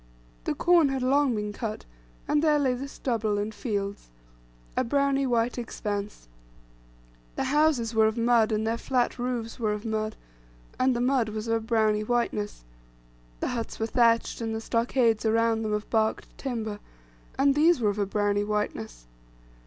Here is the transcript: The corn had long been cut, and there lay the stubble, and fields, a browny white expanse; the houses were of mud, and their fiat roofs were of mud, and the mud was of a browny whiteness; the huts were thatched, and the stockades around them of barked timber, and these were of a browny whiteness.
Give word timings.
The 0.45 0.55
corn 0.55 0.89
had 0.89 1.03
long 1.03 1.35
been 1.35 1.53
cut, 1.53 1.85
and 2.27 2.41
there 2.41 2.57
lay 2.57 2.73
the 2.73 2.87
stubble, 2.87 3.37
and 3.37 3.53
fields, 3.53 4.09
a 4.75 4.83
browny 4.83 5.27
white 5.27 5.59
expanse; 5.59 6.27
the 7.35 7.43
houses 7.43 7.93
were 7.93 8.07
of 8.07 8.17
mud, 8.17 8.51
and 8.51 8.65
their 8.65 8.79
fiat 8.79 9.19
roofs 9.19 9.59
were 9.59 9.73
of 9.73 9.85
mud, 9.85 10.15
and 10.79 10.95
the 10.95 11.01
mud 11.01 11.29
was 11.29 11.47
of 11.47 11.53
a 11.53 11.59
browny 11.63 12.03
whiteness; 12.03 12.63
the 13.41 13.49
huts 13.49 13.79
were 13.79 13.85
thatched, 13.85 14.41
and 14.41 14.55
the 14.55 14.59
stockades 14.61 15.23
around 15.23 15.61
them 15.61 15.71
of 15.71 15.87
barked 15.91 16.35
timber, 16.35 16.79
and 17.37 17.53
these 17.53 17.79
were 17.79 17.91
of 17.91 17.99
a 17.99 18.07
browny 18.07 18.43
whiteness. 18.43 19.05